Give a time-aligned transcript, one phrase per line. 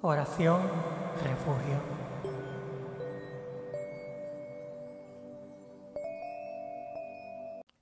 [0.00, 0.62] Oración,
[1.24, 1.80] refugio.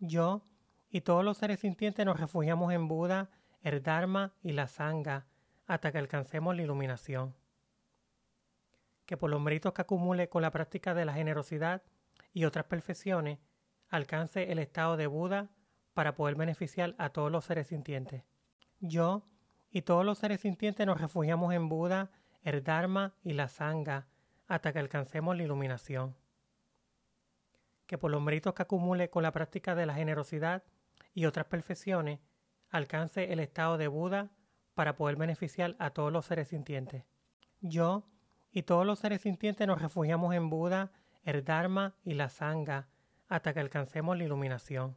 [0.00, 0.42] Yo
[0.88, 3.30] y todos los seres sintientes nos refugiamos en Buda,
[3.62, 5.26] el Dharma y la Sangha
[5.68, 7.36] hasta que alcancemos la iluminación.
[9.06, 11.84] Que por los méritos que acumule con la práctica de la generosidad
[12.32, 13.38] y otras perfecciones,
[13.88, 15.50] alcance el estado de Buda
[15.94, 18.24] para poder beneficiar a todos los seres sintientes.
[18.80, 19.22] Yo
[19.70, 22.10] y todos los seres sintientes nos refugiamos en Buda,
[22.42, 24.06] el Dharma y la Sangha
[24.46, 26.16] hasta que alcancemos la iluminación.
[27.86, 30.64] Que por los méritos que acumule con la práctica de la generosidad
[31.14, 32.20] y otras perfecciones,
[32.68, 34.30] alcance el estado de Buda
[34.74, 37.04] para poder beneficiar a todos los seres sintientes.
[37.60, 38.08] Yo
[38.50, 40.90] y todos los seres sintientes nos refugiamos en Buda,
[41.22, 42.88] el Dharma y la Sangha
[43.28, 44.96] hasta que alcancemos la iluminación.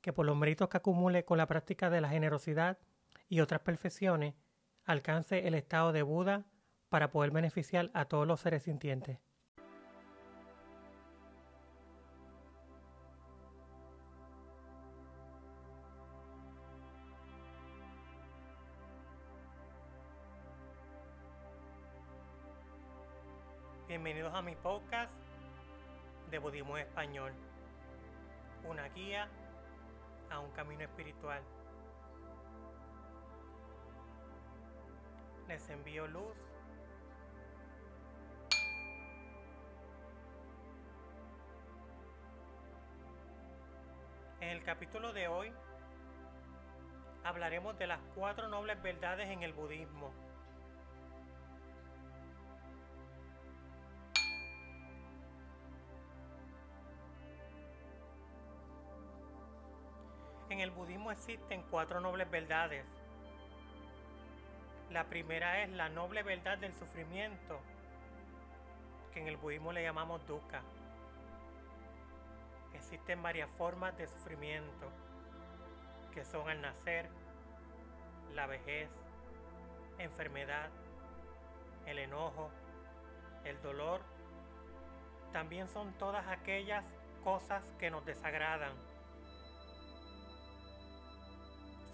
[0.00, 2.78] Que por los méritos que acumule con la práctica de la generosidad
[3.34, 4.36] y otras perfecciones,
[4.84, 6.44] alcance el estado de Buda
[6.88, 9.18] para poder beneficiar a todos los seres sintientes.
[23.88, 25.10] Bienvenidos a mi podcast
[26.30, 27.32] de Budismo Español,
[28.62, 29.28] una guía
[30.30, 31.42] a un camino espiritual.
[35.48, 36.34] Les envío luz.
[44.40, 45.52] En el capítulo de hoy
[47.24, 50.12] hablaremos de las cuatro nobles verdades en el budismo.
[60.48, 62.84] En el budismo existen cuatro nobles verdades
[64.94, 67.58] la primera es la noble verdad del sufrimiento,
[69.12, 70.62] que en el budismo le llamamos dukkha.
[72.72, 74.88] Existen varias formas de sufrimiento,
[76.12, 77.08] que son el nacer,
[78.34, 78.88] la vejez,
[79.98, 80.70] enfermedad,
[81.86, 82.52] el enojo,
[83.42, 84.00] el dolor.
[85.32, 86.84] También son todas aquellas
[87.24, 88.74] cosas que nos desagradan.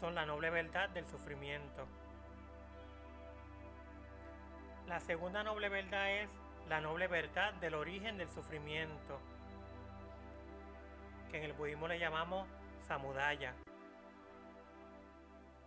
[0.00, 1.86] Son la noble verdad del sufrimiento.
[4.90, 6.28] La segunda noble verdad es
[6.68, 9.20] la noble verdad del origen del sufrimiento,
[11.30, 12.48] que en el budismo le llamamos
[12.88, 13.54] samudaya.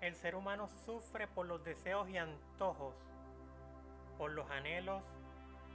[0.02, 2.96] El ser humano sufre por los deseos y antojos,
[4.18, 5.02] por los anhelos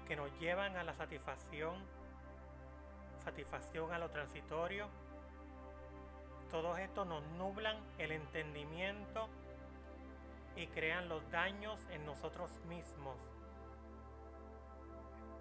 [0.06, 1.82] que nos llevan a la satisfacción,
[3.24, 4.88] satisfacción a lo transitorio.
[6.50, 9.26] Todos estos nos nublan el entendimiento
[10.54, 13.16] y crean los daños en nosotros mismos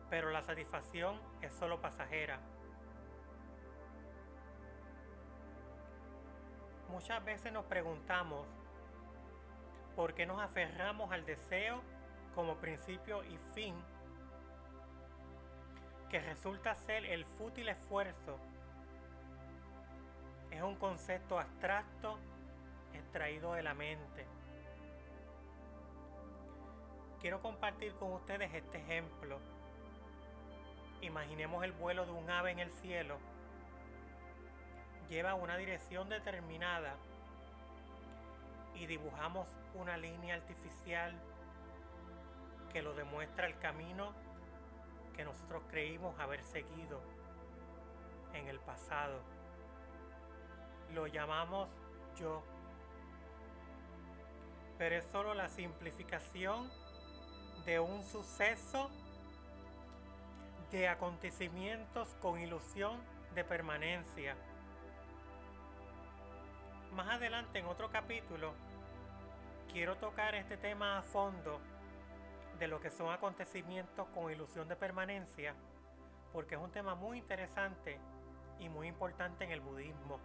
[0.10, 2.40] pero la satisfacción es solo pasajera.
[6.90, 8.48] Muchas veces nos preguntamos
[9.96, 11.82] por qué nos aferramos al deseo
[12.34, 13.76] como principio y fin,
[16.10, 18.40] que resulta ser el fútil esfuerzo.
[20.52, 22.18] Es un concepto abstracto
[22.94, 24.26] extraído de la mente.
[27.20, 29.40] Quiero compartir con ustedes este ejemplo
[31.02, 33.18] Imaginemos el vuelo de un ave en el cielo.
[35.10, 36.96] Lleva una dirección determinada
[38.76, 41.14] y dibujamos una línea artificial
[42.74, 44.14] que lo demuestra el camino
[45.16, 47.02] que nosotros creímos haber seguido
[48.34, 49.20] en el pasado.
[50.94, 51.70] Lo llamamos
[52.20, 52.44] yo.
[54.78, 56.70] Pero es solo la simplificación
[57.66, 58.92] de un suceso
[60.72, 63.00] de acontecimientos con ilusión
[63.34, 64.36] de permanencia.
[66.92, 68.54] Más adelante en otro capítulo
[69.72, 71.62] quiero tocar este tema a fondo
[72.60, 75.56] de lo que son acontecimientos con ilusión de permanencia
[76.34, 78.00] porque es un tema muy interesante
[78.60, 80.20] y muy importante en el budismo.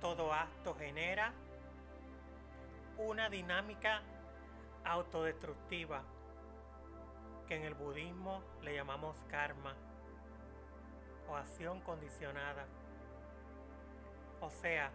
[0.00, 1.32] Todo acto genera
[2.98, 4.02] una dinámica
[4.84, 6.02] autodestructiva
[7.46, 9.74] que en el budismo le llamamos karma
[11.28, 12.66] o acción condicionada.
[14.40, 14.90] O sea,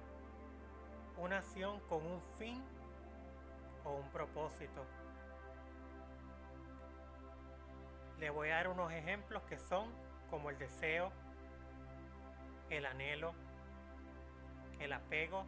[1.17, 2.61] una acción con un fin
[3.85, 4.85] o un propósito.
[8.19, 9.89] Le voy a dar unos ejemplos que son
[10.29, 11.11] como el deseo,
[12.69, 13.33] el anhelo,
[14.79, 15.45] el apego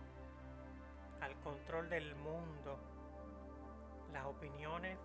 [1.21, 2.77] al control del mundo,
[4.11, 4.97] las opiniones,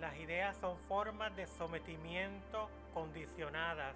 [0.00, 3.94] las ideas son formas de sometimiento condicionadas.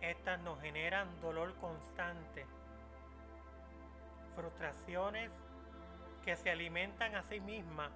[0.00, 2.46] Estas nos generan dolor constante,
[4.34, 5.30] frustraciones
[6.24, 7.90] que se alimentan a sí mismas.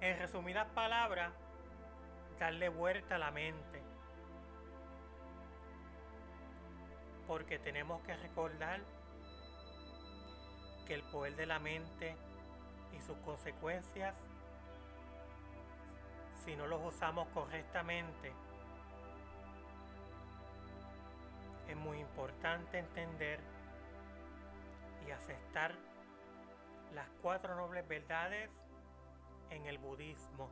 [0.00, 1.32] En resumidas palabras,
[2.38, 3.85] darle vuelta a la mente.
[7.26, 8.80] Porque tenemos que recordar
[10.86, 12.16] que el poder de la mente
[12.96, 14.14] y sus consecuencias,
[16.44, 18.32] si no los usamos correctamente,
[21.68, 23.40] es muy importante entender
[25.06, 25.74] y aceptar
[26.94, 28.50] las cuatro nobles verdades
[29.50, 30.48] en el budismo.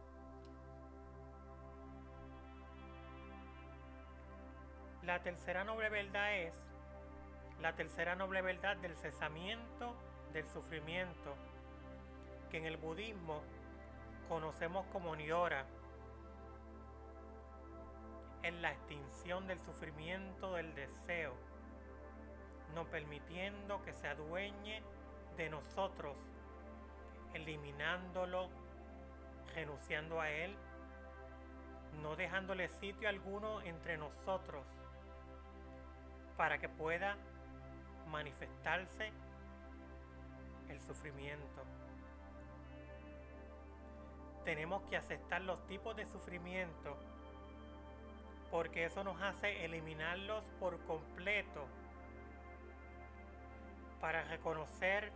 [5.07, 6.55] La tercera noble verdad es
[7.61, 9.95] la tercera noble verdad del cesamiento
[10.33, 11.37] del sufrimiento,
[12.51, 13.43] que en el budismo
[14.31, 15.67] conocemos como Niora,
[18.43, 21.35] es la extinción del sufrimiento del deseo,
[22.75, 24.83] no permitiendo que se adueñe
[25.37, 26.17] de nosotros,
[27.35, 28.49] eliminándolo,
[29.55, 30.57] renunciando a él,
[32.01, 34.65] no dejándole sitio alguno entre nosotros
[36.37, 37.17] para que pueda
[38.11, 39.13] manifestarse
[40.69, 41.63] el sufrimiento.
[44.45, 46.97] Tenemos que aceptar los tipos de sufrimiento
[48.51, 51.67] porque eso nos hace eliminarlos por completo
[54.01, 55.11] para reconocer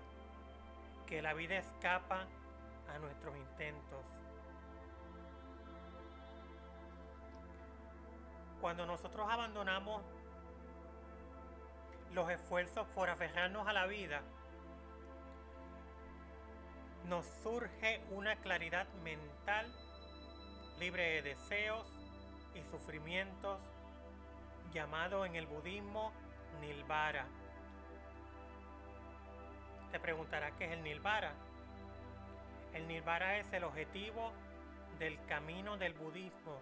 [1.06, 2.26] que la vida escapa
[2.92, 4.04] a nuestros intentos.
[8.60, 10.02] Cuando nosotros abandonamos
[12.12, 14.22] los esfuerzos por aferrarnos a la vida,
[17.08, 19.66] nos surge una claridad mental
[20.78, 21.86] libre de deseos
[22.54, 23.58] y sufrimientos
[24.72, 26.12] llamado en el budismo
[26.60, 27.26] Nilvara.
[29.90, 31.32] Te preguntarás qué es el Nilvara.
[32.74, 34.32] El Nilvara es el objetivo
[34.98, 36.60] del camino del budismo,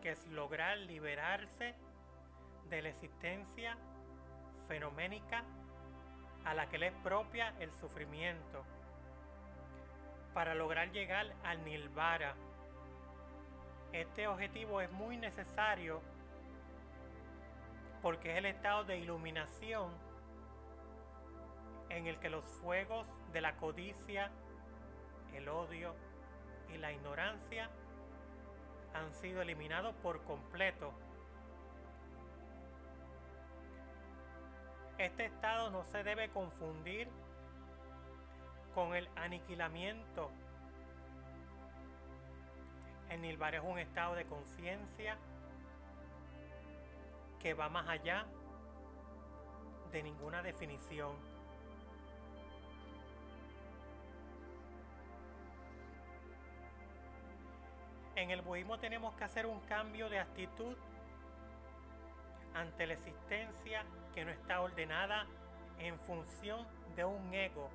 [0.00, 1.74] que es lograr liberarse
[2.70, 3.76] de la existencia
[4.68, 5.44] fenoménica
[6.44, 8.64] a la que le es propia el sufrimiento
[10.34, 12.34] para lograr llegar al Nilvara.
[13.92, 16.00] Este objetivo es muy necesario
[18.00, 19.90] porque es el estado de iluminación
[21.90, 24.30] en el que los fuegos de la codicia,
[25.34, 25.94] el odio
[26.74, 27.68] y la ignorancia
[28.94, 30.92] han sido eliminados por completo.
[35.02, 37.08] Este estado no se debe confundir
[38.72, 40.30] con el aniquilamiento.
[43.10, 45.18] El Nirvana es un estado de conciencia
[47.40, 48.26] que va más allá
[49.90, 51.16] de ninguna definición.
[58.14, 60.76] En el budismo tenemos que hacer un cambio de actitud
[62.54, 65.26] ante la existencia que no está ordenada
[65.78, 66.66] en función
[66.96, 67.70] de un ego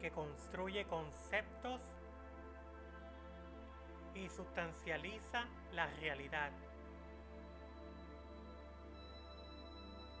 [0.00, 1.80] que construye conceptos
[4.14, 6.50] y sustancializa la realidad.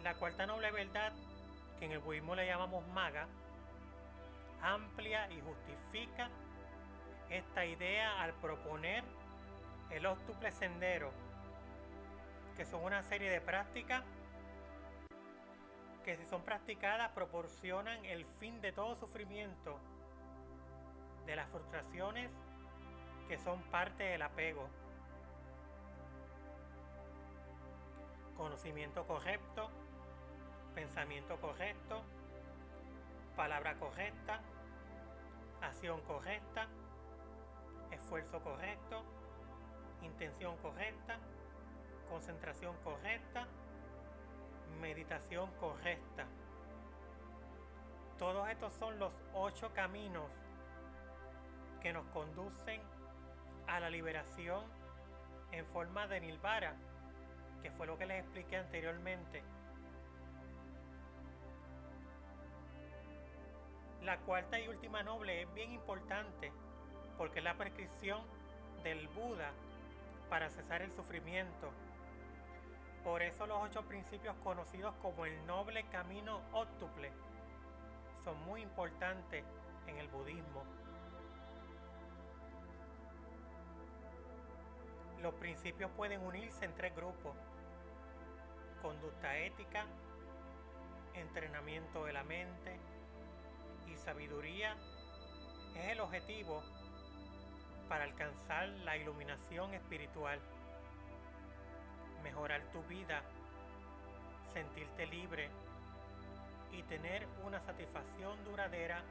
[0.02, 1.12] La cuarta noble verdad,
[1.78, 3.26] que en el budismo le llamamos maga,
[4.62, 6.28] amplia y justifica
[7.28, 9.04] esta idea al proponer
[9.90, 11.10] el octuple sendero,
[12.60, 14.04] que son una serie de prácticas
[16.04, 19.78] que si son practicadas proporcionan el fin de todo sufrimiento,
[21.24, 22.30] de las frustraciones
[23.28, 24.68] que son parte del apego.
[28.36, 29.70] Conocimiento correcto,
[30.74, 32.02] pensamiento correcto,
[33.36, 34.42] palabra correcta,
[35.62, 36.68] acción correcta,
[37.90, 39.02] esfuerzo correcto,
[40.02, 41.18] intención correcta,
[42.10, 43.46] concentración correcta,
[44.80, 46.26] meditación correcta.
[48.18, 50.26] Todos estos son los ocho caminos
[51.80, 52.82] que nos conducen
[53.68, 54.64] a la liberación
[55.52, 56.74] en forma de Nilvara,
[57.62, 59.42] que fue lo que les expliqué anteriormente.
[64.02, 66.52] La cuarta y última noble es bien importante
[67.16, 68.20] porque es la prescripción
[68.82, 69.52] del Buda
[70.28, 71.70] para cesar el sufrimiento.
[73.04, 77.10] Por eso los ocho principios conocidos como el noble camino óctuple
[78.22, 79.44] son muy importantes
[79.86, 80.64] en el budismo.
[85.22, 87.34] Los principios pueden unirse en tres grupos.
[88.82, 89.84] Conducta ética,
[91.14, 92.78] entrenamiento de la mente
[93.86, 94.76] y sabiduría
[95.74, 96.62] es el objetivo
[97.88, 100.40] para alcanzar la iluminación espiritual,
[102.22, 103.22] mejorar tu vida,
[104.52, 105.50] sentirte libre
[106.72, 109.02] y tener una satisfacción duradera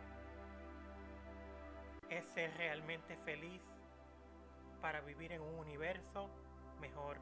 [2.10, 3.62] es ser realmente feliz
[4.82, 6.30] para vivir en un universo
[6.80, 7.18] mejor.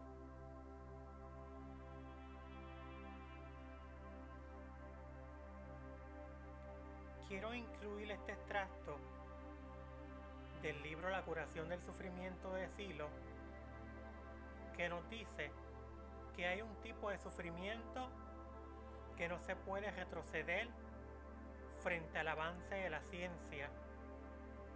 [7.27, 8.97] Quiero incluir este extracto
[10.61, 13.09] del libro La curación del sufrimiento de Silo,
[14.77, 15.51] que nos dice
[16.37, 18.09] que hay un tipo de sufrimiento
[19.17, 20.69] que no se puede retroceder
[21.83, 23.69] frente al avance de la ciencia,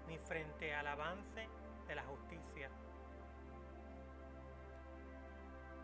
[0.08, 1.48] ni frente al avance
[1.88, 2.70] de la justicia.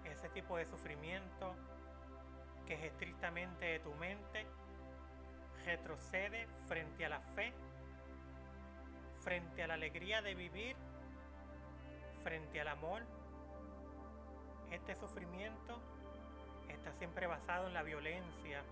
[0.04, 1.56] Ese tipo de sufrimiento
[2.66, 4.46] que es estrictamente de tu mente,
[5.64, 7.54] retrocede frente a la fe
[9.28, 10.78] frente a la alegría de vivir,
[12.24, 13.04] frente al amor,
[14.72, 15.80] este sufrimiento
[16.70, 18.64] está siempre basado en la violencia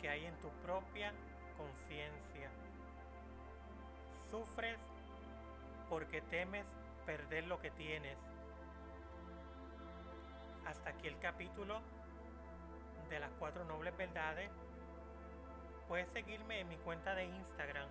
[0.00, 1.12] que hay en tu propia
[1.56, 2.50] conciencia.
[4.30, 4.78] Sufres
[5.88, 6.64] porque temes
[7.04, 8.16] perder lo que tienes.
[10.66, 11.80] Hasta aquí el capítulo
[13.08, 14.50] de las cuatro nobles verdades.
[15.88, 17.88] Puedes seguirme en mi cuenta de Instagram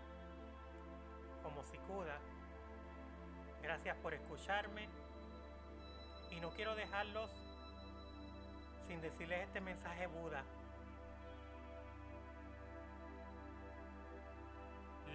[1.43, 2.17] como Sikuda.
[3.61, 4.87] Gracias por escucharme
[6.31, 7.29] y no quiero dejarlos
[8.87, 10.43] sin decirles este mensaje Buda.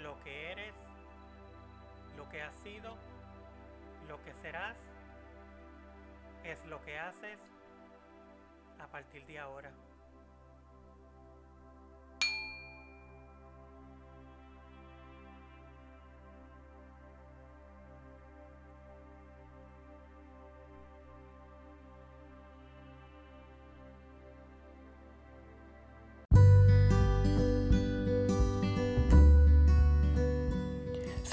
[0.00, 0.74] Lo que eres,
[2.16, 2.96] lo que has sido,
[4.08, 4.76] lo que serás,
[6.44, 7.38] es lo que haces
[8.78, 9.72] a partir de ahora.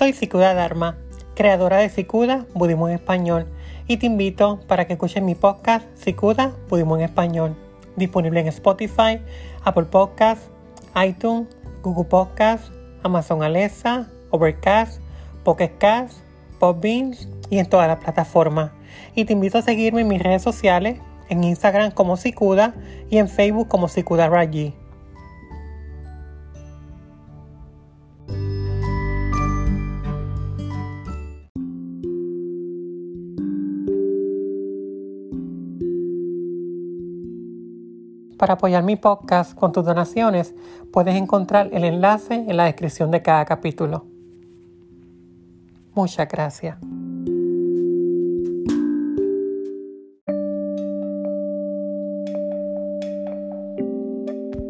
[0.02, 0.98] Soy Sikuda Dharma,
[1.36, 3.46] creadora de Sikuda Budismo en Español,
[3.86, 7.56] y te invito para que escuches mi podcast Sikuda Budismo en Español,
[7.98, 9.22] disponible en Spotify,
[9.64, 10.50] Apple Podcasts,
[10.96, 12.72] iTunes, Google Podcasts,
[13.04, 15.00] Amazon Alexa, Overcast,
[15.44, 16.18] Pocket Cast,
[17.52, 18.72] y en todas las plataformas.
[19.14, 22.74] Y te invito a seguirme en mis redes sociales, en Instagram como Sikuda
[23.12, 24.74] y en Facebook como Sikuda Raji.
[38.42, 40.56] Para apoyar mi podcast con tus donaciones,
[40.92, 44.08] puedes encontrar el enlace en la descripción de cada capítulo.
[45.94, 46.80] Muchas gracias.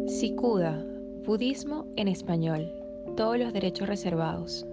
[0.06, 0.84] Sikuda,
[1.24, 2.70] Budismo en español.
[3.16, 4.66] Todos los derechos reservados.